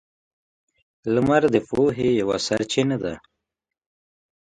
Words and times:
•لمر 1.13 1.43
د 1.53 1.57
پوهې 1.69 2.09
یوه 2.21 2.37
سرچینه 2.45 2.97
ده. 3.03 3.13